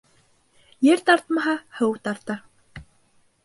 [0.87, 2.41] Ер тартмаһа, һыу тарта.